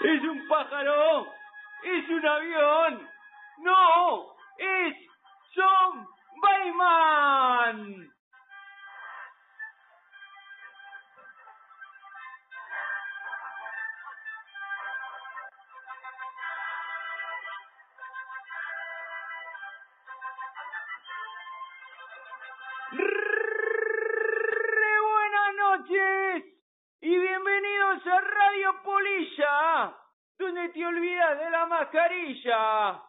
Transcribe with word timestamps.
¡Es 0.00 0.22
un 0.22 0.46
pájaro! 0.46 1.26
¡Es 1.82 2.08
un 2.08 2.24
avión! 2.24 3.08
¡No! 3.58 4.36
¡Es 4.56 4.94
John 5.56 6.06
Bayman! 6.40 8.08
¡Re 22.92 25.00
buenas 25.00 25.54
noches! 25.56 26.44
Y 27.00 27.16
bienvenidos 27.98 28.06
a 28.06 28.20
Radio 28.20 28.82
Polilla, 28.82 29.96
donde 30.38 30.68
te 30.70 30.84
olvidas 30.84 31.38
de 31.38 31.50
la 31.50 31.66
mascarilla. 31.66 33.02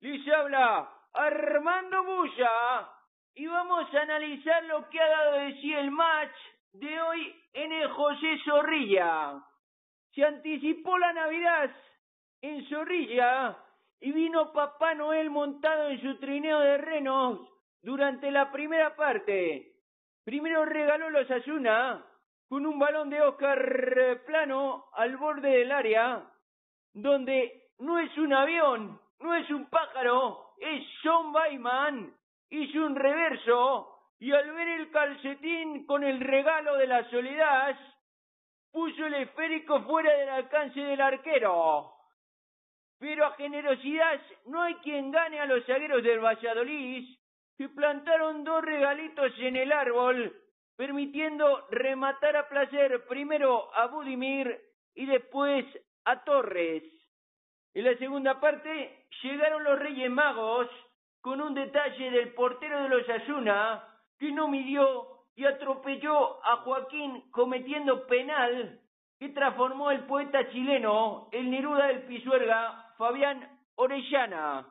Les 0.00 0.28
habla 0.28 0.88
Armando 1.12 2.04
Bulla 2.04 2.88
y 3.34 3.46
vamos 3.46 3.92
a 3.94 4.00
analizar 4.00 4.64
lo 4.64 4.88
que 4.88 5.00
ha 5.00 5.08
dado 5.08 5.32
de 5.32 5.52
sí 5.60 5.72
el 5.72 5.90
match 5.90 6.34
de 6.72 7.02
hoy 7.02 7.34
en 7.52 7.72
el 7.72 7.88
José 7.90 8.38
Zorrilla. 8.44 9.42
Se 10.14 10.24
anticipó 10.24 10.98
la 10.98 11.12
Navidad 11.12 11.70
en 12.40 12.68
Zorrilla 12.68 13.56
y 14.00 14.12
vino 14.12 14.52
Papá 14.52 14.94
Noel 14.94 15.30
montado 15.30 15.88
en 15.88 16.00
su 16.00 16.18
trineo 16.18 16.60
de 16.60 16.78
renos 16.78 17.40
durante 17.82 18.30
la 18.30 18.50
primera 18.50 18.96
parte. 18.96 19.72
Primero 20.24 20.64
regaló 20.64 21.10
los 21.10 21.30
Asuna 21.30 22.04
con 22.52 22.66
un 22.66 22.78
balón 22.78 23.08
de 23.08 23.18
Oscar 23.22 24.20
plano 24.26 24.84
al 24.92 25.16
borde 25.16 25.48
del 25.48 25.72
área, 25.72 26.22
donde 26.92 27.70
no 27.78 27.98
es 27.98 28.14
un 28.18 28.30
avión, 28.30 29.00
no 29.20 29.34
es 29.34 29.48
un 29.48 29.70
pájaro, 29.70 30.52
es 30.58 30.84
John 31.02 31.32
Bayman. 31.32 32.14
Hizo 32.50 32.84
un 32.84 32.94
reverso 32.94 34.10
y 34.18 34.32
al 34.32 34.52
ver 34.52 34.68
el 34.68 34.90
calcetín 34.90 35.86
con 35.86 36.04
el 36.04 36.20
regalo 36.20 36.76
de 36.76 36.88
la 36.88 37.08
soledad, 37.08 37.74
puso 38.70 39.06
el 39.06 39.14
esférico 39.14 39.80
fuera 39.84 40.12
del 40.12 40.28
alcance 40.28 40.78
del 40.78 41.00
arquero. 41.00 41.94
Pero 42.98 43.24
a 43.24 43.32
generosidad 43.36 44.20
no 44.44 44.60
hay 44.60 44.74
quien 44.74 45.10
gane 45.10 45.40
a 45.40 45.46
los 45.46 45.64
zagueros 45.64 46.02
del 46.02 46.20
Valladolid, 46.20 47.16
que 47.56 47.70
plantaron 47.70 48.44
dos 48.44 48.62
regalitos 48.62 49.32
en 49.38 49.56
el 49.56 49.72
árbol, 49.72 50.36
permitiendo 50.76 51.66
rematar 51.70 52.36
a 52.36 52.48
placer 52.48 53.06
primero 53.06 53.74
a 53.74 53.86
Budimir 53.86 54.60
y 54.94 55.06
después 55.06 55.64
a 56.04 56.24
Torres. 56.24 56.82
En 57.74 57.84
la 57.84 57.96
segunda 57.96 58.40
parte 58.40 59.06
llegaron 59.22 59.64
los 59.64 59.78
Reyes 59.78 60.10
Magos 60.10 60.68
con 61.20 61.40
un 61.40 61.54
detalle 61.54 62.10
del 62.10 62.34
portero 62.34 62.82
de 62.82 62.88
los 62.88 63.08
Asuna 63.08 63.88
que 64.18 64.30
no 64.32 64.48
midió 64.48 65.26
y 65.34 65.44
atropelló 65.44 66.44
a 66.44 66.56
Joaquín 66.58 67.30
cometiendo 67.30 68.06
penal 68.06 68.80
que 69.18 69.28
transformó 69.30 69.90
el 69.90 70.04
poeta 70.06 70.50
chileno, 70.50 71.28
el 71.32 71.48
Neruda 71.48 71.86
del 71.86 72.02
Pisuerga, 72.02 72.92
Fabián 72.98 73.60
Orellana. 73.76 74.66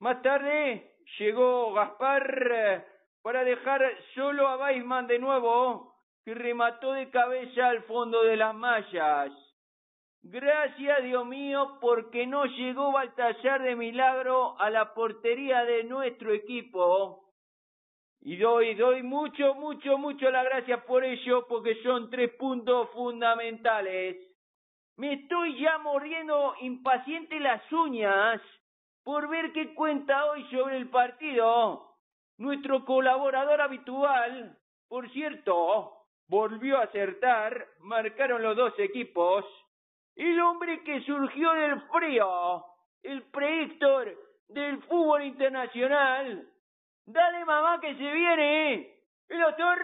Más 0.00 0.20
tarde 0.22 0.96
llegó 1.18 1.72
Gaspar 1.72 2.84
para 3.22 3.44
dejar 3.44 3.82
solo 4.14 4.48
a 4.48 4.56
Weisman 4.56 5.06
de 5.06 5.18
nuevo, 5.18 5.94
que 6.24 6.34
remató 6.34 6.92
de 6.92 7.10
cabeza 7.10 7.68
al 7.68 7.82
fondo 7.84 8.22
de 8.22 8.36
las 8.36 8.54
mallas. 8.54 9.32
Gracias, 10.22 11.02
Dios 11.02 11.26
mío, 11.26 11.78
porque 11.80 12.26
no 12.26 12.44
llegó 12.44 12.92
Baltasar 12.92 13.62
de 13.62 13.74
milagro 13.74 14.58
a 14.60 14.68
la 14.68 14.92
portería 14.92 15.64
de 15.64 15.84
nuestro 15.84 16.32
equipo. 16.32 17.24
Y 18.20 18.36
doy, 18.36 18.74
doy 18.74 19.02
mucho, 19.02 19.54
mucho, 19.54 19.96
mucho 19.96 20.30
la 20.30 20.42
gracia 20.42 20.84
por 20.84 21.04
ello, 21.04 21.46
porque 21.48 21.82
son 21.82 22.10
tres 22.10 22.34
puntos 22.34 22.90
fundamentales. 22.90 24.16
Me 24.98 25.14
estoy 25.14 25.58
ya 25.58 25.78
mordiendo 25.78 26.54
impaciente 26.60 27.40
las 27.40 27.62
uñas 27.72 28.42
por 29.02 29.26
ver 29.30 29.52
qué 29.52 29.74
cuenta 29.74 30.26
hoy 30.26 30.44
sobre 30.50 30.76
el 30.76 30.90
partido. 30.90 31.89
Nuestro 32.40 32.84
colaborador 32.86 33.60
habitual, 33.60 34.56
por 34.88 35.10
cierto, 35.10 35.92
volvió 36.26 36.78
a 36.78 36.84
acertar, 36.84 37.66
marcaron 37.80 38.42
los 38.42 38.56
dos 38.56 38.72
equipos. 38.78 39.44
El 40.16 40.40
hombre 40.40 40.82
que 40.82 41.02
surgió 41.02 41.52
del 41.52 41.82
frío, 41.82 42.64
el 43.02 43.24
predictor 43.24 44.16
del 44.48 44.82
fútbol 44.84 45.24
internacional. 45.24 46.48
Dale 47.04 47.44
mamá 47.44 47.78
que 47.78 47.94
se 47.94 48.10
viene, 48.10 48.90
el 49.28 49.38
doctor 49.38 49.78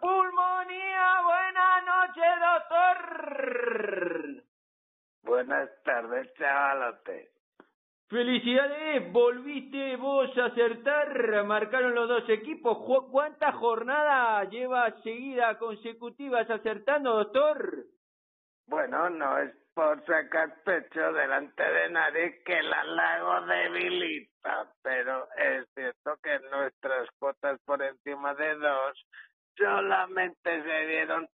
Pulmonía. 0.00 1.20
Buenas 1.26 1.84
noches, 1.84 2.40
doctor. 2.40 3.02
Buenas 5.44 5.70
tardes, 5.82 6.32
chavalote. 6.34 7.30
Felicidades, 8.08 9.10
volviste 9.10 9.96
vos 9.96 10.30
a 10.38 10.44
acertar, 10.44 11.44
marcaron 11.44 11.96
los 11.96 12.08
dos 12.08 12.28
equipos. 12.28 12.78
¿Cuántas 13.10 13.52
jornadas 13.56 14.48
llevas 14.50 14.94
seguidas 15.02 15.56
consecutivas 15.56 16.48
acertando, 16.48 17.16
doctor? 17.16 17.86
Bueno, 18.68 19.10
no 19.10 19.38
es 19.38 19.52
por 19.74 20.06
sacar 20.06 20.62
pecho 20.62 21.12
delante 21.12 21.64
de 21.64 21.90
nadie 21.90 22.40
que 22.44 22.58
el 22.60 22.72
halago 22.72 23.44
debilita, 23.44 24.72
pero 24.80 25.26
es 25.36 25.66
cierto 25.74 26.18
que 26.22 26.38
nuestras 26.52 27.08
cuotas 27.18 27.58
por 27.64 27.82
encima 27.82 28.32
de 28.34 28.54
dos 28.54 29.06
solamente 29.56 30.62
se 30.62 30.86
vieron 30.86 31.28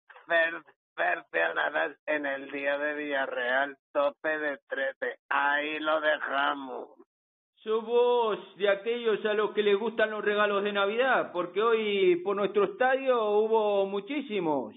cercenadas 0.96 1.96
en 2.06 2.26
el 2.26 2.50
día 2.50 2.78
de 2.78 2.94
Villarreal, 2.94 3.76
tope 3.92 4.38
de 4.38 4.58
13. 4.68 5.18
Ahí 5.28 5.78
lo 5.78 6.00
dejamos. 6.00 6.88
¿Sos 7.56 7.84
vos 7.84 8.38
de 8.56 8.68
aquellos 8.68 9.24
a 9.26 9.34
los 9.34 9.52
que 9.52 9.62
les 9.62 9.76
gustan 9.76 10.10
los 10.10 10.24
regalos 10.24 10.62
de 10.62 10.72
Navidad? 10.72 11.32
Porque 11.32 11.62
hoy 11.62 12.16
por 12.16 12.36
nuestro 12.36 12.64
estadio 12.64 13.20
hubo 13.30 13.86
muchísimos. 13.86 14.74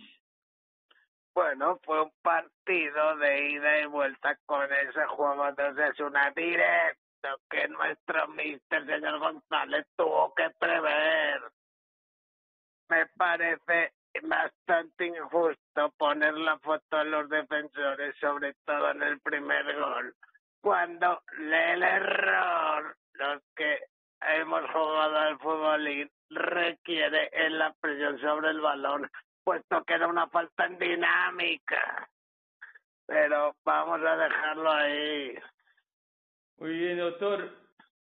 Bueno, 1.36 1.80
fue 1.84 2.02
un 2.02 2.12
partido 2.22 3.16
de 3.18 3.52
ida 3.52 3.80
y 3.82 3.86
vuelta 3.86 4.38
con 4.46 4.64
ese 4.74 5.06
juego 5.06 5.52
de 5.54 6.04
una 6.04 6.32
directo 6.32 7.30
que 7.50 7.68
nuestro 7.68 8.28
mister 8.30 8.86
señor 8.86 9.20
González 9.20 9.86
tuvo 9.96 10.34
que 10.34 10.50
prever. 10.60 11.42
Me 12.90 13.06
parece 13.18 13.94
bastante 14.24 15.08
injusto 15.08 15.92
poner 15.98 16.34
la 16.36 16.58
foto 16.60 16.98
de 16.98 17.06
los 17.06 17.30
defensores, 17.30 18.16
sobre 18.20 18.54
todo 18.66 18.92
en 18.92 19.02
el 19.04 19.20
primer 19.22 19.76
gol, 19.80 20.14
cuando 20.62 21.22
el 21.38 21.84
error, 21.84 22.96
los 23.14 23.42
que 23.56 23.80
hemos 24.22 24.62
jugado 24.72 25.18
al 25.18 25.40
fútbol 25.40 26.10
requiere 26.30 27.30
en 27.34 27.58
la 27.58 27.74
presión 27.82 28.20
sobre 28.20 28.50
el 28.50 28.62
balón 28.62 29.10
puesto 29.44 29.84
que 29.84 29.94
era 29.94 30.08
una 30.08 30.28
falta 30.28 30.66
en 30.66 30.78
dinámica. 30.78 32.08
Pero 33.08 33.56
vamos 33.66 34.00
a 34.04 34.16
dejarlo 34.16 34.72
ahí. 34.72 35.36
Muy 36.60 36.78
bien, 36.78 36.98
doctor. 37.00 37.50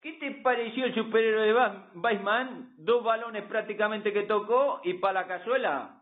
¿Qué 0.02 0.14
te 0.14 0.30
pareció 0.42 0.86
el 0.86 0.94
superhéroe 0.94 1.46
de 1.46 1.52
Ba- 1.52 1.90
Weisman? 1.94 2.74
Dos 2.78 3.04
balones 3.04 3.44
prácticamente 3.44 4.12
que 4.12 4.22
tocó 4.24 4.80
y 4.82 4.94
para 4.94 5.20
la 5.22 5.26
cazuela. 5.28 5.95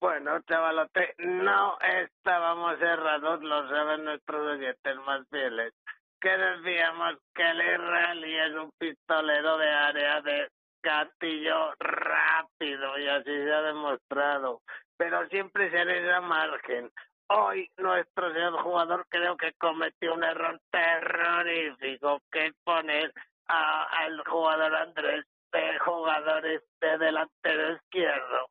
Bueno, 0.00 0.40
chavalote, 0.42 1.16
no 1.18 1.76
estábamos 1.80 2.80
errados, 2.80 3.42
lo 3.42 3.68
saben 3.68 4.04
nuestros 4.04 4.46
oyentes 4.46 4.96
más 5.04 5.26
fieles, 5.28 5.74
que 6.20 6.28
decíamos 6.28 7.16
que 7.34 7.42
el 7.42 7.60
israelí 7.60 8.38
es 8.38 8.54
un 8.54 8.70
pistolero 8.78 9.58
de 9.58 9.68
área 9.68 10.20
de 10.20 10.48
gatillo 10.84 11.74
rápido 11.80 12.96
y 12.96 13.08
así 13.08 13.24
se 13.24 13.52
ha 13.52 13.62
demostrado, 13.62 14.60
pero 14.96 15.26
siempre 15.30 15.68
se 15.72 15.84
les 15.84 16.06
da 16.06 16.20
margen. 16.20 16.92
Hoy 17.30 17.68
nuestro 17.76 18.32
señor 18.32 18.62
jugador 18.62 19.04
creo 19.08 19.36
que 19.36 19.52
cometió 19.54 20.14
un 20.14 20.22
error 20.22 20.60
terrorífico, 20.70 22.22
que 22.30 22.46
es 22.46 22.54
poner 22.62 23.12
al 23.48 24.22
jugador 24.28 24.76
Andrés 24.76 25.24
de 25.50 25.78
jugadores 25.80 26.62
de 26.80 26.98
delantero 26.98 27.72
izquierdo 27.72 28.48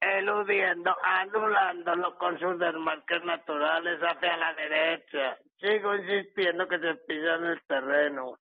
eludiendo, 0.00 0.96
anulándolo 1.02 2.16
con 2.18 2.38
sus 2.38 2.58
desmarques 2.58 3.24
naturales 3.24 4.00
hacia 4.00 4.36
la 4.36 4.54
derecha. 4.54 5.38
Sigo 5.60 5.94
insistiendo 5.96 6.68
que 6.68 6.78
se 6.78 6.94
pisa 6.94 7.34
en 7.34 7.44
el 7.46 7.62
terreno. 7.66 8.38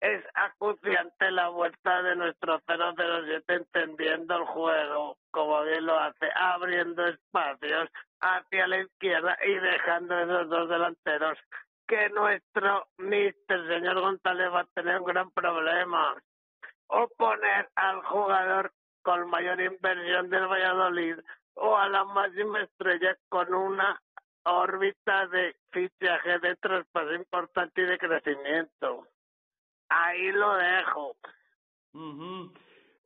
Es 0.00 0.24
acuciante 0.34 1.30
la 1.30 1.48
vuelta 1.48 2.02
de 2.02 2.16
nuestro 2.16 2.60
007 2.66 3.54
entendiendo 3.54 4.36
el 4.36 4.44
juego, 4.46 5.16
como 5.30 5.62
bien 5.62 5.86
lo 5.86 5.98
hace, 5.98 6.28
abriendo 6.34 7.06
espacios 7.06 7.88
hacia 8.20 8.66
la 8.66 8.80
izquierda 8.80 9.38
y 9.46 9.54
dejando 9.54 10.18
esos 10.18 10.48
dos 10.48 10.68
delanteros 10.68 11.38
que 11.86 12.08
nuestro 12.10 12.86
mister 12.98 13.68
señor 13.68 14.00
González 14.00 14.50
va 14.52 14.60
a 14.60 14.66
tener 14.74 14.98
un 14.98 15.04
gran 15.04 15.30
problema. 15.30 16.16
O 16.88 17.08
poner 17.16 17.68
al 17.74 18.02
jugador 18.02 18.72
con 19.02 19.28
mayor 19.30 19.60
inversión 19.60 20.30
del 20.30 20.46
Valladolid 20.46 21.16
o 21.54 21.76
a 21.76 21.88
la 21.88 22.04
máxima 22.04 22.62
estrella 22.62 23.16
con 23.28 23.52
una 23.52 24.00
órbita 24.44 25.26
de 25.28 25.54
fichaje 25.70 26.38
de 26.38 26.56
traspaso 26.56 27.14
importante 27.14 27.82
y 27.82 27.84
de 27.84 27.98
crecimiento. 27.98 29.06
Ahí 29.88 30.32
lo 30.32 30.54
dejo. 30.56 31.16
Uh 31.94 32.52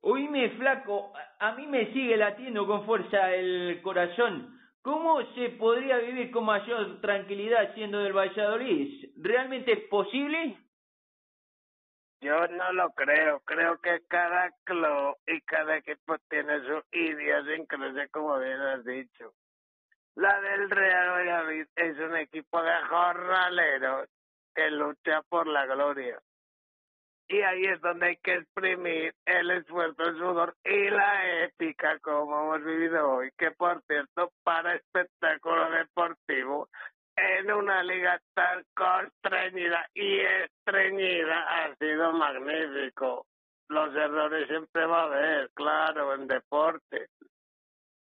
Oíme, 0.01 0.51
flaco, 0.51 1.11
a 1.39 1.53
mí 1.53 1.67
me 1.67 1.91
sigue 1.91 2.15
latiendo 2.15 2.65
con 2.65 2.85
fuerza 2.85 3.33
el 3.33 3.81
corazón. 3.81 4.57
¿Cómo 4.81 5.21
se 5.33 5.49
podría 5.49 5.97
vivir 5.97 6.31
con 6.31 6.45
mayor 6.45 7.01
tranquilidad 7.01 7.73
siendo 7.73 7.99
del 7.99 8.13
Valladolid? 8.13 9.09
¿Realmente 9.17 9.73
es 9.73 9.79
posible? 9.89 10.55
Yo 12.19 12.47
no 12.47 12.73
lo 12.73 12.91
creo. 12.91 13.39
Creo 13.41 13.79
que 13.79 14.01
cada 14.07 14.51
club 14.63 15.15
y 15.27 15.41
cada 15.41 15.77
equipo 15.77 16.17
tiene 16.29 16.59
su 16.61 16.81
idiosincrasia, 16.91 18.07
como 18.09 18.39
bien 18.39 18.59
has 18.59 18.83
dicho. 18.85 19.33
La 20.15 20.41
del 20.41 20.69
Real 20.69 21.09
Valladolid 21.09 21.67
es 21.75 21.99
un 21.99 22.15
equipo 22.15 22.61
de 22.63 22.73
jornaleros 22.89 24.09
que 24.55 24.71
lucha 24.71 25.21
por 25.29 25.45
la 25.45 25.67
gloria. 25.67 26.19
Y 27.29 27.41
ahí 27.41 27.65
es 27.65 27.79
donde 27.81 28.07
hay 28.07 28.17
que 28.17 28.35
exprimir 28.35 29.13
el 29.25 29.51
esfuerzo, 29.51 30.01
el 30.01 30.17
sudor 30.17 30.55
y 30.63 30.89
la 30.89 31.43
épica 31.43 31.99
como 31.99 32.55
hemos 32.55 32.65
vivido 32.65 33.11
hoy, 33.11 33.31
que 33.37 33.51
por 33.51 33.83
cierto, 33.83 34.31
para 34.43 34.75
espectáculo 34.75 35.69
deportivo, 35.69 36.69
en 37.17 37.51
una 37.51 37.83
liga 37.83 38.21
tan 38.33 38.63
constreñida 38.75 39.89
y 39.93 40.19
estreñida 40.19 41.41
ha 41.49 41.75
sido 41.75 42.13
magnífico. 42.13 43.25
Los 43.69 43.93
errores 43.95 44.47
siempre 44.47 44.85
va 44.85 45.01
a 45.01 45.05
haber, 45.05 45.49
claro, 45.53 46.13
en 46.13 46.27
deporte. 46.27 47.07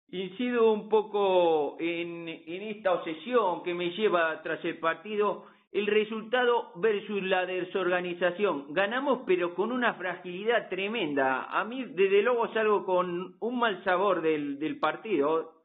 Incido 0.08 0.73
un 0.73 0.88
poco 0.88 1.76
en, 1.81 2.29
en 2.29 2.62
esta 2.62 2.93
obsesión 2.93 3.62
que 3.62 3.75
me 3.75 3.91
lleva 3.91 4.43
tras 4.43 4.64
el 4.64 4.79
partido 4.79 5.47
el 5.73 5.87
resultado 5.87 6.73
versus 6.76 7.23
la 7.23 7.44
desorganización. 7.44 8.73
Ganamos 8.73 9.20
pero 9.26 9.55
con 9.55 9.73
una 9.73 9.93
fragilidad 9.94 10.70
tremenda. 10.70 11.44
A 11.44 11.64
mí 11.64 11.85
desde 11.85 12.23
luego 12.23 12.53
salgo 12.55 12.87
con 12.87 13.37
un 13.41 13.58
mal 13.58 13.85
sabor 13.85 14.23
del, 14.23 14.58
del 14.58 14.79
partido. 14.79 15.56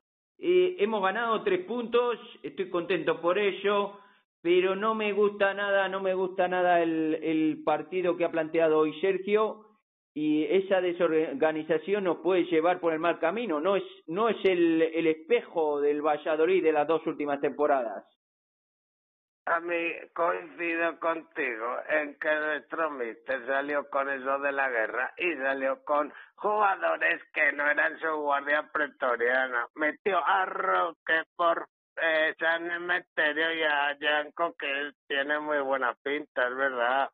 Eh, 0.43 0.75
hemos 0.79 1.03
ganado 1.03 1.43
tres 1.43 1.65
puntos, 1.65 2.17
estoy 2.41 2.67
contento 2.71 3.21
por 3.21 3.37
ello, 3.37 3.99
pero 4.41 4.75
no 4.75 4.95
me 4.95 5.13
gusta 5.13 5.53
nada, 5.53 5.87
no 5.87 6.01
me 6.01 6.15
gusta 6.15 6.47
nada 6.47 6.81
el, 6.81 7.13
el 7.21 7.61
partido 7.63 8.17
que 8.17 8.25
ha 8.25 8.31
planteado 8.31 8.79
hoy 8.79 8.99
Sergio 9.01 9.67
y 10.15 10.45
esa 10.45 10.81
desorganización 10.81 12.05
nos 12.05 12.17
puede 12.17 12.45
llevar 12.45 12.79
por 12.79 12.91
el 12.91 12.99
mal 12.99 13.19
camino. 13.19 13.59
No 13.59 13.75
es, 13.75 13.83
no 14.07 14.29
es 14.29 14.37
el, 14.43 14.81
el 14.81 15.05
espejo 15.05 15.79
del 15.79 16.01
Valladolid 16.01 16.63
de 16.63 16.71
las 16.71 16.87
dos 16.87 17.05
últimas 17.05 17.39
temporadas. 17.39 18.03
A 19.51 19.59
mí 19.59 19.93
coincido 20.13 20.97
contigo 20.97 21.77
en 21.89 22.17
que 22.19 22.33
nuestro 22.33 22.89
mister 22.89 23.45
salió 23.45 23.89
con 23.89 24.09
eso 24.09 24.39
de 24.39 24.53
la 24.53 24.69
guerra 24.69 25.13
y 25.17 25.35
salió 25.35 25.83
con 25.83 26.13
jugadores 26.35 27.21
que 27.33 27.51
no 27.51 27.69
eran 27.69 27.99
su 27.99 28.15
guardia 28.15 28.63
pretoriana. 28.71 29.67
Metió 29.75 30.25
a 30.25 30.45
Roque 30.45 31.23
por 31.35 31.67
eh, 32.01 32.33
San 32.39 32.71
Emeterio 32.71 33.53
y 33.53 33.63
a 33.63 33.97
Yanko 33.99 34.55
que 34.57 34.93
tiene 35.05 35.37
muy 35.39 35.59
buena 35.59 35.95
pinta, 36.01 36.47
es 36.47 36.55
verdad. 36.55 37.09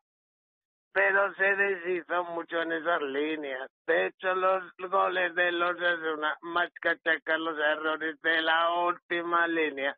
Pero 0.92 1.34
se 1.34 1.56
deshizo 1.56 2.22
mucho 2.22 2.62
en 2.62 2.70
esas 2.70 3.02
líneas. 3.02 3.68
De 3.84 4.06
hecho, 4.06 4.32
los 4.36 4.62
goles 4.78 5.34
de 5.34 5.50
los 5.50 5.76
una 6.14 6.36
más 6.42 6.70
que 6.80 6.96
checar 6.98 7.40
los 7.40 7.58
errores 7.58 8.20
de 8.22 8.42
la 8.42 8.70
última 8.70 9.48
línea, 9.48 9.96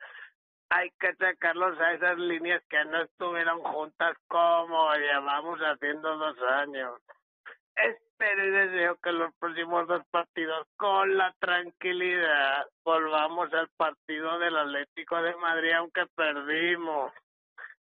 hay 0.70 0.90
que 1.00 1.14
sacarlos 1.16 1.78
a 1.80 1.94
esas 1.94 2.16
líneas 2.18 2.62
que 2.70 2.84
no 2.84 3.02
estuvieron 3.02 3.60
juntas 3.60 4.16
como 4.28 4.94
llevamos 4.94 5.58
haciendo 5.60 6.16
dos 6.16 6.36
años. 6.42 7.00
Espero 7.74 8.46
y 8.46 8.50
deseo 8.50 8.96
que 9.02 9.10
los 9.10 9.34
próximos 9.34 9.88
dos 9.88 10.02
partidos, 10.10 10.66
con 10.76 11.16
la 11.16 11.34
tranquilidad, 11.40 12.66
volvamos 12.84 13.52
al 13.52 13.68
partido 13.76 14.38
del 14.38 14.56
Atlético 14.56 15.20
de 15.22 15.34
Madrid, 15.36 15.72
aunque 15.72 16.06
perdimos. 16.14 17.12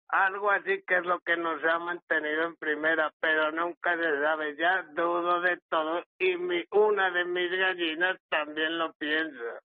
Algo 0.07 0.49
así 0.49 0.81
que 0.87 0.95
es 0.95 1.05
lo 1.05 1.19
que 1.19 1.37
nos 1.37 1.63
ha 1.65 1.77
mantenido 1.77 2.45
en 2.45 2.55
primera, 2.55 3.11
pero 3.19 3.51
nunca 3.51 3.95
se 3.95 4.21
sabe. 4.21 4.55
Ya 4.55 4.81
dudo 4.93 5.41
de 5.41 5.59
todo 5.69 6.03
y 6.17 6.35
mi, 6.37 6.63
una 6.71 7.11
de 7.11 7.25
mis 7.25 7.51
gallinas 7.51 8.17
también 8.29 8.79
lo 8.79 8.93
piensa. 8.93 9.61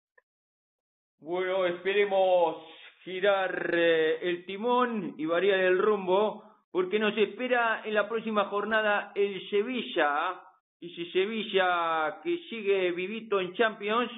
Bueno, 1.20 1.64
esperemos 1.64 2.73
girar 3.04 3.70
eh, 3.74 4.18
el 4.22 4.44
timón 4.46 5.14
y 5.18 5.26
variar 5.26 5.60
el 5.60 5.78
rumbo, 5.78 6.42
porque 6.72 6.98
nos 6.98 7.16
espera 7.16 7.82
en 7.84 7.94
la 7.94 8.08
próxima 8.08 8.46
jornada 8.46 9.12
el 9.14 9.48
Sevilla, 9.50 10.40
y 10.80 10.90
si 10.90 11.10
Sevilla 11.12 12.20
que 12.22 12.38
sigue 12.48 12.90
vivito 12.92 13.40
en 13.40 13.54
Champions, 13.54 14.10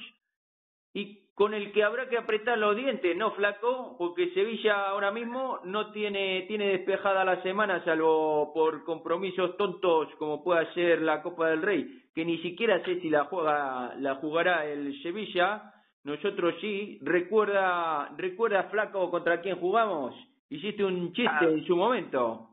y 0.94 1.26
con 1.34 1.52
el 1.52 1.70
que 1.72 1.84
habrá 1.84 2.08
que 2.08 2.16
apretar 2.16 2.56
los 2.56 2.74
dientes, 2.74 3.14
¿no, 3.14 3.32
flaco? 3.32 3.96
Porque 3.98 4.30
Sevilla 4.30 4.88
ahora 4.88 5.10
mismo 5.10 5.60
no 5.64 5.90
tiene, 5.90 6.46
tiene 6.48 6.68
despejada 6.68 7.26
la 7.26 7.42
semana, 7.42 7.84
salvo 7.84 8.54
por 8.54 8.84
compromisos 8.84 9.56
tontos 9.58 10.08
como 10.18 10.42
pueda 10.42 10.72
ser 10.72 11.02
la 11.02 11.20
Copa 11.20 11.50
del 11.50 11.60
Rey, 11.60 12.04
que 12.14 12.24
ni 12.24 12.38
siquiera 12.38 12.82
sé 12.84 13.00
si 13.00 13.10
la 13.10 13.24
juega, 13.24 13.94
la 13.98 14.14
jugará 14.14 14.64
el 14.64 14.98
Sevilla, 15.02 15.74
nosotros 16.06 16.54
sí. 16.60 17.00
¿Recuerda, 17.02 18.10
recuerda 18.16 18.62
Flaco 18.70 19.10
contra 19.10 19.40
quién 19.40 19.58
jugamos? 19.58 20.14
Hiciste 20.48 20.84
un 20.84 21.12
chiste 21.12 21.30
ah. 21.40 21.48
en 21.50 21.66
su 21.66 21.74
momento. 21.74 22.48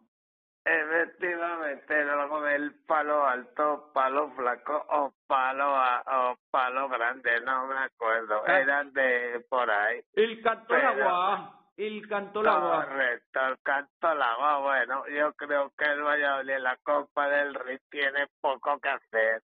Efectivamente, 0.65 2.03
luego 2.03 2.41
del 2.41 2.73
palo 2.87 3.27
alto, 3.27 3.91
palo 3.93 4.31
flaco 4.31 4.85
o 4.89 5.13
palo 5.27 5.71
o 5.71 6.35
palo 6.49 6.87
grande, 6.89 7.41
no 7.41 7.67
me 7.67 7.77
acuerdo. 7.77 8.41
Ah. 8.47 8.59
Eran 8.59 8.91
de 8.91 9.45
por 9.47 9.69
ahí. 9.69 10.01
El 10.15 10.41
canto 10.41 10.73
agua. 10.73 11.59
El 11.77 12.07
canto 12.07 12.39
agua. 12.39 12.85
Correcto, 12.85 13.39
el 13.49 13.57
canto 13.61 14.07
agua. 14.07 14.59
Bueno, 14.61 15.03
yo 15.09 15.31
creo 15.33 15.71
que 15.77 15.85
el 15.85 16.01
Valladolid 16.01 16.57
la 16.57 16.77
Copa 16.77 17.29
del 17.29 17.53
Rey 17.53 17.77
tiene 17.91 18.25
poco 18.41 18.79
que 18.79 18.89
hacer 18.89 19.43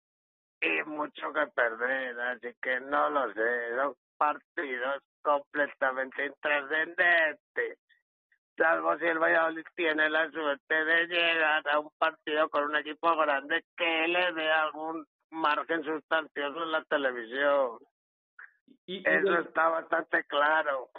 y 0.66 0.84
mucho 0.90 1.32
que 1.34 1.48
perder, 1.48 2.20
así 2.20 2.48
que 2.62 2.80
no 2.80 3.10
lo 3.10 3.34
sé, 3.34 3.76
son 3.76 3.96
partidos 4.18 5.04
completamente 5.22 6.26
intrascendentes, 6.26 7.80
salvo 8.58 8.98
si 8.98 9.06
el 9.06 9.20
Valladolid 9.20 9.66
tiene 9.76 10.10
la 10.10 10.30
suerte 10.32 10.86
de 10.86 11.08
llegar 11.08 11.68
a 11.70 11.80
un 11.80 11.90
partido 11.98 12.50
con 12.50 12.66
un 12.66 12.76
equipo 12.78 13.16
grande 13.18 13.64
que 13.76 14.08
le 14.08 14.34
dé 14.34 14.52
algún 14.52 15.06
margen 15.32 15.84
sustancioso 15.84 16.64
en 16.64 16.72
la 16.72 16.84
televisión. 16.86 17.80
Y, 18.86 19.08
Eso 19.08 19.40
está 19.40 19.70
bastante 19.70 20.24
claro. 20.26 20.90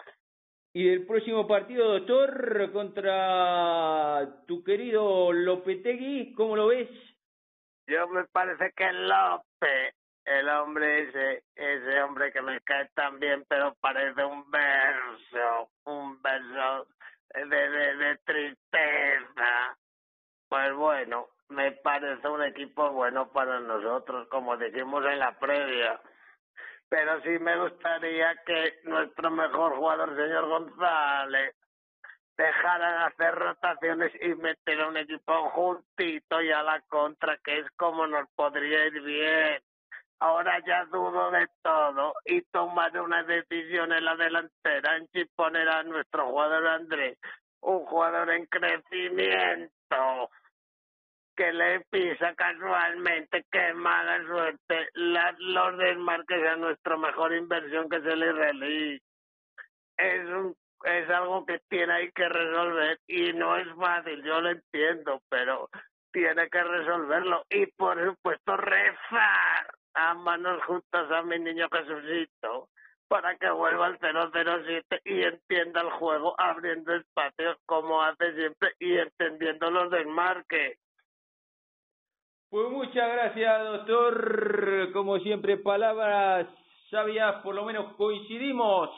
Y 0.72 0.88
el 0.88 1.06
próximo 1.06 1.46
partido, 1.46 1.88
doctor, 1.92 2.70
contra 2.72 4.44
tu 4.46 4.62
querido 4.62 5.32
Lopetegui, 5.32 6.34
¿cómo 6.34 6.54
lo 6.56 6.66
ves? 6.66 6.90
Yo 7.86 8.08
me 8.08 8.24
parece 8.24 8.72
que 8.72 8.92
López, 8.92 9.94
el 10.24 10.48
hombre 10.48 11.02
ese, 11.08 11.44
ese 11.54 12.02
hombre 12.02 12.32
que 12.32 12.42
me 12.42 12.60
cae 12.62 12.88
tan 12.94 13.18
bien, 13.20 13.44
pero 13.48 13.74
parece 13.80 14.24
un 14.24 14.50
verso, 14.50 15.70
un 15.84 16.20
verso 16.20 16.88
de, 17.32 17.46
de, 17.46 17.96
de 17.96 18.16
tristeza. 18.24 19.78
Pues 20.48 20.74
bueno, 20.74 21.28
me 21.48 21.72
parece 21.72 22.26
un 22.28 22.42
equipo 22.42 22.90
bueno 22.90 23.30
para 23.32 23.60
nosotros, 23.60 24.26
como 24.28 24.56
dijimos 24.56 25.04
en 25.04 25.20
la 25.20 25.38
previa. 25.38 26.00
Pero 26.88 27.20
sí 27.22 27.38
me 27.38 27.56
gustaría 27.58 28.34
que 28.44 28.80
nuestro 28.84 29.30
mejor 29.30 29.76
jugador, 29.76 30.16
señor 30.16 30.46
González, 30.48 31.54
dejaran 32.36 33.02
hacer 33.04 33.34
rotaciones 33.34 34.12
y 34.20 34.34
meter 34.34 34.80
a 34.80 34.88
un 34.88 34.96
equipo 34.96 35.50
juntito 35.50 36.42
y 36.42 36.50
a 36.50 36.62
la 36.62 36.80
contra, 36.82 37.38
que 37.38 37.60
es 37.60 37.70
como 37.76 38.06
nos 38.06 38.28
podría 38.34 38.86
ir 38.86 39.02
bien. 39.02 39.62
Ahora 40.18 40.58
ya 40.66 40.84
dudo 40.86 41.30
de 41.30 41.46
todo 41.62 42.14
y 42.24 42.40
tomar 42.50 42.98
una 42.98 43.22
decisión 43.22 43.92
en 43.92 44.04
la 44.04 44.16
delantera 44.16 44.96
en 44.96 45.06
si 45.08 45.24
poner 45.26 45.68
a 45.68 45.82
nuestro 45.82 46.26
jugador 46.26 46.66
Andrés, 46.66 47.18
un 47.60 47.84
jugador 47.84 48.30
en 48.30 48.46
crecimiento. 48.46 50.30
que 51.36 51.52
le 51.52 51.80
pisa 51.90 52.34
casualmente, 52.34 53.44
qué 53.52 53.74
mala 53.74 54.24
suerte, 54.26 54.88
la, 54.94 55.34
los 55.38 55.76
desmarques 55.76 56.46
a 56.48 56.56
nuestra 56.56 56.96
mejor 56.96 57.34
inversión 57.34 57.90
que 57.90 57.96
es 57.96 58.06
el 58.06 58.22
israelí. 58.22 59.02
Es 59.98 60.24
un 60.28 60.56
es 60.84 61.08
algo 61.10 61.44
que 61.46 61.60
tiene 61.68 61.92
ahí 61.92 62.12
que 62.12 62.28
resolver 62.28 62.98
y 63.06 63.32
no 63.32 63.56
es 63.56 63.66
fácil, 63.76 64.22
yo 64.22 64.40
lo 64.40 64.50
entiendo, 64.50 65.20
pero 65.28 65.68
tiene 66.12 66.48
que 66.48 66.62
resolverlo 66.62 67.44
y 67.50 67.66
por 67.66 68.02
supuesto 68.04 68.56
rezar 68.56 69.66
a 69.94 70.14
manos 70.14 70.62
juntas 70.64 71.10
a 71.10 71.22
mi 71.22 71.38
niño 71.38 71.68
Jesucito 71.70 72.68
para 73.08 73.36
que 73.36 73.50
vuelva 73.50 73.86
al 73.86 73.98
007 73.98 75.00
y 75.04 75.22
entienda 75.22 75.80
el 75.80 75.90
juego 75.90 76.34
abriendo 76.38 76.94
espacios 76.94 77.56
como 77.66 78.02
hace 78.02 78.34
siempre 78.34 78.72
y 78.78 78.96
entendiendo 78.96 79.70
los 79.70 79.90
desmarques. 79.90 80.78
Pues 82.50 82.68
muchas 82.70 83.12
gracias, 83.12 83.64
doctor. 83.64 84.92
Como 84.92 85.18
siempre, 85.18 85.56
palabras 85.58 86.46
sabias, 86.90 87.42
por 87.42 87.54
lo 87.54 87.64
menos 87.64 87.94
coincidimos 87.96 88.90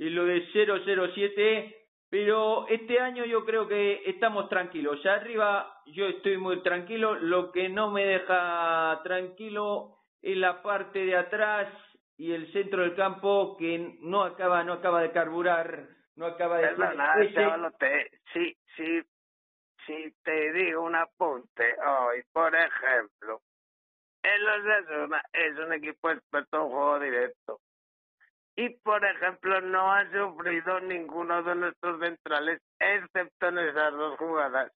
en 0.00 0.14
lo 0.14 0.24
de 0.24 0.46
007, 0.52 1.76
pero 2.08 2.66
este 2.68 3.00
año 3.00 3.24
yo 3.26 3.44
creo 3.44 3.68
que 3.68 4.02
estamos 4.06 4.48
tranquilos. 4.48 5.02
Ya 5.02 5.14
arriba 5.14 5.82
yo 5.86 6.06
estoy 6.06 6.38
muy 6.38 6.62
tranquilo, 6.62 7.14
lo 7.16 7.52
que 7.52 7.68
no 7.68 7.90
me 7.90 8.06
deja 8.06 8.98
tranquilo 9.04 9.98
es 10.22 10.36
la 10.38 10.62
parte 10.62 11.04
de 11.04 11.16
atrás 11.16 11.68
y 12.16 12.32
el 12.32 12.50
centro 12.52 12.82
del 12.82 12.96
campo 12.96 13.56
que 13.58 13.98
no 14.00 14.24
acaba 14.24 14.64
no 14.64 14.74
acaba 14.74 15.02
de 15.02 15.12
carburar, 15.12 15.88
no 16.16 16.26
acaba 16.26 16.58
de... 16.58 16.68
Perdona, 16.68 17.70
te, 17.78 18.10
sí, 18.32 18.56
sí, 18.76 19.02
si 19.86 20.14
te 20.22 20.52
digo 20.52 20.82
un 20.82 20.96
apunte 20.96 21.76
hoy, 21.86 22.22
por 22.32 22.54
ejemplo, 22.54 23.42
el 24.22 24.48
Osasuna 24.48 25.22
es 25.32 25.58
un 25.58 25.72
equipo 25.74 26.10
experto 26.10 26.56
en 26.56 26.68
juego 26.70 26.98
directo. 27.00 27.60
Y, 28.60 28.68
por 28.80 29.02
ejemplo, 29.02 29.58
no 29.62 29.90
ha 29.90 30.04
sufrido 30.10 30.80
ninguno 30.80 31.42
de 31.42 31.54
nuestros 31.54 31.98
centrales, 31.98 32.60
excepto 32.78 33.48
en 33.48 33.56
esas 33.56 33.92
dos 33.94 34.18
jugadas, 34.18 34.70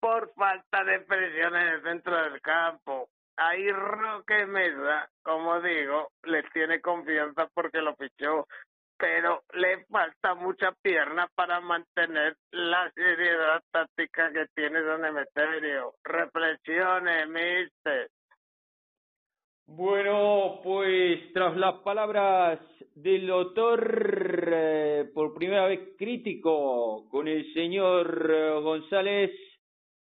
por 0.00 0.34
falta 0.34 0.82
de 0.82 0.98
presión 0.98 1.54
en 1.54 1.68
el 1.68 1.82
centro 1.84 2.16
del 2.16 2.40
campo. 2.40 3.08
Ahí 3.36 3.70
Roque 3.70 4.46
Mesa, 4.46 5.08
como 5.22 5.60
digo, 5.60 6.10
le 6.24 6.42
tiene 6.52 6.80
confianza 6.80 7.46
porque 7.54 7.82
lo 7.82 7.94
fichó 7.94 8.48
pero 8.96 9.42
le 9.52 9.84
falta 9.86 10.34
mucha 10.34 10.72
pierna 10.80 11.28
para 11.34 11.60
mantener 11.60 12.36
la 12.52 12.90
seriedad 12.92 13.60
táctica 13.70 14.32
que 14.32 14.46
tiene 14.54 14.80
Don 14.80 15.04
Emeterio. 15.04 15.94
Reflexiones, 16.04 17.28
mister. 17.28 18.08
Bueno, 19.66 20.60
pues 20.62 21.32
tras 21.32 21.56
las 21.56 21.76
palabras 21.80 22.60
del 22.94 23.26
doctor, 23.26 24.50
eh, 24.52 25.10
por 25.14 25.34
primera 25.34 25.66
vez 25.66 25.96
crítico 25.98 27.08
con 27.10 27.28
el 27.28 27.52
señor 27.54 28.30
eh, 28.30 28.60
González, 28.60 29.30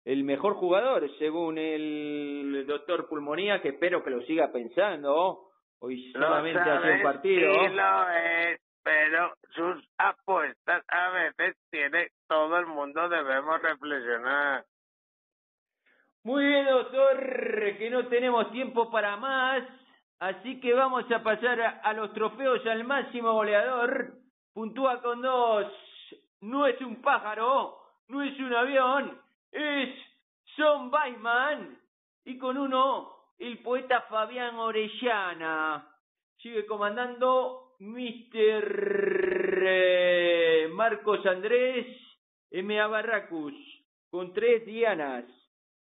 el 0.04 0.24
mejor 0.24 0.54
jugador, 0.54 1.10
según 1.18 1.58
el 1.58 2.64
doctor 2.66 3.08
Pulmonía, 3.08 3.60
que 3.60 3.70
espero 3.70 4.04
que 4.04 4.10
lo 4.10 4.22
siga 4.22 4.52
pensando. 4.52 5.50
Hoy 5.80 6.12
solamente 6.12 6.60
hace 6.60 6.92
un 6.92 7.02
partido. 7.02 7.68
lo 7.68 8.10
es 8.10 8.60
pero 8.86 9.34
sus 9.50 9.84
apuestas 9.98 10.84
a 10.86 11.10
veces 11.10 11.56
tiene 11.72 12.10
todo 12.28 12.56
el 12.56 12.66
mundo, 12.66 13.08
debemos 13.08 13.60
reflexionar. 13.60 14.64
Muy 16.26 16.44
bien, 16.44 16.66
doctor, 16.66 17.20
que 17.78 17.88
no 17.88 18.08
tenemos 18.08 18.50
tiempo 18.50 18.90
para 18.90 19.16
más, 19.16 19.62
así 20.18 20.58
que 20.58 20.74
vamos 20.74 21.08
a 21.12 21.22
pasar 21.22 21.80
a, 21.84 21.92
los 21.92 22.12
trofeos 22.14 22.66
al 22.66 22.82
máximo 22.82 23.32
goleador. 23.32 24.12
Puntúa 24.52 25.00
con 25.02 25.22
dos, 25.22 25.72
no 26.40 26.66
es 26.66 26.80
un 26.80 27.00
pájaro, 27.00 27.78
no 28.08 28.22
es 28.24 28.36
un 28.40 28.52
avión, 28.52 29.20
es 29.52 29.94
Son 30.56 30.92
Weisman. 30.92 31.78
Y 32.24 32.36
con 32.38 32.58
uno, 32.58 33.08
el 33.38 33.58
poeta 33.58 34.00
Fabián 34.10 34.56
Orellana. 34.56 35.86
Sigue 36.38 36.66
comandando 36.66 37.76
Mr. 37.78 39.62
Eh, 39.64 40.70
Marcos 40.72 41.24
Andrés 41.24 41.86
M.A. 42.50 42.88
Barracus, 42.88 43.54
con 44.10 44.32
tres 44.32 44.66
dianas. 44.66 45.24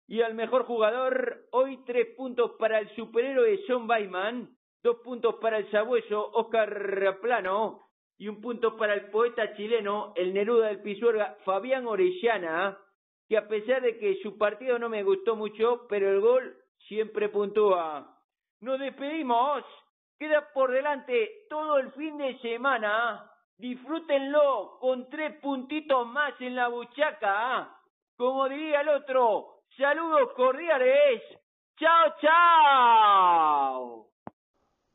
Y 0.07 0.21
al 0.21 0.35
mejor 0.35 0.65
jugador, 0.65 1.47
hoy 1.51 1.83
tres 1.85 2.15
puntos 2.15 2.51
para 2.59 2.79
el 2.79 2.89
superhéroe 2.95 3.61
John 3.67 3.87
Bayman, 3.87 4.49
dos 4.83 4.97
puntos 5.03 5.35
para 5.35 5.57
el 5.57 5.69
sabueso 5.71 6.31
Oscar 6.33 7.19
Plano 7.21 7.81
y 8.17 8.27
un 8.27 8.39
punto 8.39 8.77
para 8.77 8.93
el 8.93 9.09
poeta 9.09 9.55
chileno, 9.55 10.13
el 10.15 10.33
Neruda 10.33 10.67
del 10.67 10.81
Pisuerga, 10.81 11.37
Fabián 11.43 11.87
Orellana, 11.87 12.77
que 13.27 13.37
a 13.37 13.47
pesar 13.47 13.81
de 13.81 13.97
que 13.97 14.19
su 14.21 14.37
partido 14.37 14.77
no 14.77 14.89
me 14.89 15.03
gustó 15.03 15.35
mucho, 15.35 15.85
pero 15.89 16.09
el 16.09 16.21
gol 16.21 16.55
siempre 16.87 17.29
puntúa. 17.29 18.15
Nos 18.61 18.79
despedimos 18.79 19.63
Queda 20.17 20.49
por 20.53 20.71
delante 20.71 21.45
todo 21.49 21.77
el 21.77 21.91
fin 21.91 22.17
de 22.17 22.39
semana. 22.39 23.29
Disfrútenlo 23.57 24.77
con 24.79 25.09
tres 25.09 25.39
puntitos 25.41 26.07
más 26.07 26.39
en 26.39 26.55
la 26.55 26.69
buchaca. 26.69 27.69
Como 28.15 28.47
diría 28.47 28.81
el 28.81 28.89
otro, 28.89 29.54
saludos 29.77 30.33
cordiales. 30.33 31.21
Chao, 31.77 32.15
chao. 32.21 34.14